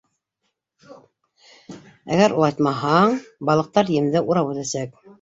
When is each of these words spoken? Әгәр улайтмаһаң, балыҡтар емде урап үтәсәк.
Әгәр 2.17 2.37
улайтмаһаң, 2.41 3.17
балыҡтар 3.51 3.97
емде 4.01 4.29
урап 4.31 4.55
үтәсәк. 4.57 5.03